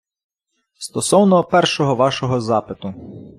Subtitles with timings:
[0.79, 2.93] Стосовно першого вашого запиту.